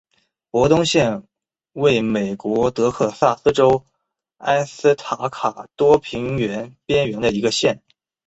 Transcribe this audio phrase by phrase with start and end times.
[0.49, 1.27] 博登县
[1.73, 3.85] 位美国德克萨斯州
[4.37, 7.83] 埃斯塔卡多平原边缘的一个县。